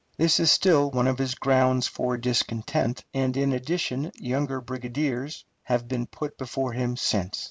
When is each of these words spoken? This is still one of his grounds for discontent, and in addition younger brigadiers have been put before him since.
This 0.17 0.39
is 0.39 0.49
still 0.49 0.89
one 0.89 1.05
of 1.05 1.19
his 1.19 1.35
grounds 1.35 1.85
for 1.85 2.17
discontent, 2.17 3.05
and 3.13 3.37
in 3.37 3.53
addition 3.53 4.11
younger 4.15 4.59
brigadiers 4.59 5.45
have 5.65 5.87
been 5.87 6.07
put 6.07 6.39
before 6.39 6.73
him 6.73 6.97
since. 6.97 7.39